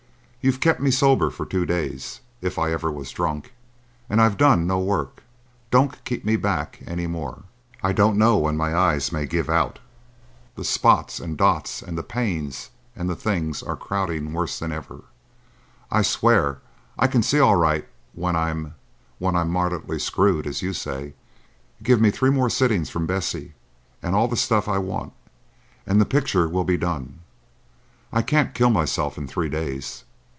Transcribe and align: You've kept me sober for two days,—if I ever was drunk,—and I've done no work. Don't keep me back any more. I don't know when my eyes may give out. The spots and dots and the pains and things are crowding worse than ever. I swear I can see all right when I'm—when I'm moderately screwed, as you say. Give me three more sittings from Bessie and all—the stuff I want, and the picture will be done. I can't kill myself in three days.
You've 0.43 0.59
kept 0.59 0.79
me 0.79 0.89
sober 0.89 1.29
for 1.29 1.45
two 1.45 1.67
days,—if 1.67 2.57
I 2.57 2.71
ever 2.71 2.91
was 2.91 3.11
drunk,—and 3.11 4.19
I've 4.19 4.37
done 4.37 4.65
no 4.65 4.79
work. 4.79 5.21
Don't 5.69 6.03
keep 6.03 6.25
me 6.25 6.35
back 6.35 6.79
any 6.87 7.05
more. 7.05 7.43
I 7.83 7.93
don't 7.93 8.17
know 8.17 8.37
when 8.39 8.57
my 8.57 8.75
eyes 8.75 9.11
may 9.11 9.27
give 9.27 9.51
out. 9.51 9.77
The 10.55 10.63
spots 10.63 11.19
and 11.19 11.37
dots 11.37 11.83
and 11.83 11.95
the 11.95 12.01
pains 12.01 12.71
and 12.95 13.15
things 13.19 13.61
are 13.61 13.75
crowding 13.77 14.33
worse 14.33 14.57
than 14.57 14.71
ever. 14.71 15.03
I 15.91 16.01
swear 16.01 16.57
I 16.97 17.05
can 17.05 17.21
see 17.21 17.39
all 17.39 17.55
right 17.57 17.87
when 18.15 18.35
I'm—when 18.35 19.35
I'm 19.35 19.51
moderately 19.51 19.99
screwed, 19.99 20.47
as 20.47 20.63
you 20.63 20.73
say. 20.73 21.13
Give 21.83 22.01
me 22.01 22.09
three 22.09 22.31
more 22.31 22.49
sittings 22.49 22.89
from 22.89 23.05
Bessie 23.05 23.53
and 24.01 24.15
all—the 24.15 24.37
stuff 24.37 24.67
I 24.67 24.79
want, 24.79 25.13
and 25.85 26.01
the 26.01 26.15
picture 26.17 26.49
will 26.49 26.63
be 26.63 26.77
done. 26.77 27.19
I 28.11 28.23
can't 28.23 28.55
kill 28.55 28.71
myself 28.71 29.19
in 29.19 29.27
three 29.27 29.47
days. 29.47 30.03